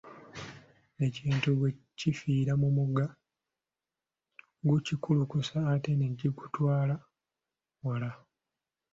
Ekintu 1.07 1.49
bwe 1.57 1.69
kifiira 1.99 2.53
mu 2.61 2.69
mugga, 2.77 3.05
gukikulukusa 4.67 5.57
ate 5.73 5.91
ne 5.95 6.07
kigutwala 6.19 6.95
wala. 7.85 8.09